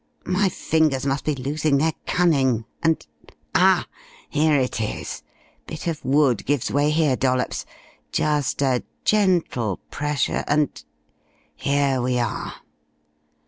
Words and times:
Faugh! 0.25 0.31
My 0.31 0.49
fingers 0.49 1.05
must 1.05 1.25
be 1.25 1.35
losing 1.35 1.77
their 1.77 1.93
cunning, 2.07 2.65
and 2.81 3.05
Ah, 3.53 3.85
here 4.31 4.59
it 4.59 4.81
is! 4.81 5.21
Bit 5.67 5.85
of 5.85 6.03
wood 6.03 6.43
gives 6.47 6.71
way 6.71 6.89
here, 6.89 7.15
Dollops. 7.15 7.67
Just 8.11 8.63
a 8.63 8.81
gentle 9.05 9.77
pressure, 9.91 10.43
and 10.47 10.83
here 11.55 12.01
we 12.01 12.17
are!" 12.17 12.51